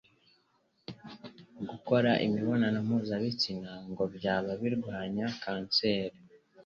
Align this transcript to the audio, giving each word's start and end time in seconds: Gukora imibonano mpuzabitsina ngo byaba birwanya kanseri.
Gukora 1.69 2.11
imibonano 2.25 2.77
mpuzabitsina 2.87 3.71
ngo 3.89 4.03
byaba 4.15 4.51
birwanya 4.61 5.25
kanseri. 5.43 6.17